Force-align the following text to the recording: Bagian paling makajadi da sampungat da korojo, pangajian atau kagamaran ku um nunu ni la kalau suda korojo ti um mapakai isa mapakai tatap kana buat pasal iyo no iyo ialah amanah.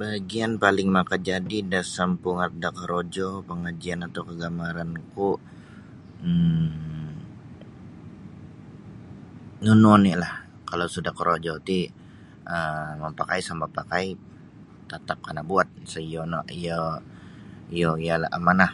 Bagian 0.00 0.52
paling 0.64 0.88
makajadi 0.98 1.58
da 1.72 1.80
sampungat 1.96 2.50
da 2.62 2.68
korojo, 2.78 3.28
pangajian 3.48 4.00
atau 4.06 4.22
kagamaran 4.28 4.90
ku 5.12 5.28
um 6.28 6.70
nunu 9.64 9.92
ni 10.04 10.12
la 10.22 10.30
kalau 10.68 10.86
suda 10.94 11.10
korojo 11.18 11.54
ti 11.68 11.78
um 12.54 12.94
mapakai 13.04 13.38
isa 13.42 13.52
mapakai 13.62 14.06
tatap 14.90 15.18
kana 15.26 15.42
buat 15.50 15.68
pasal 15.80 16.02
iyo 16.10 16.22
no 16.32 16.38
iyo 17.76 17.88
ialah 18.04 18.30
amanah. 18.38 18.72